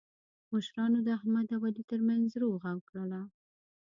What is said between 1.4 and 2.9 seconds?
او علي ترمنځ روغه